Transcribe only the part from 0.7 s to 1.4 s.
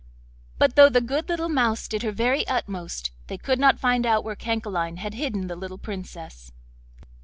though the good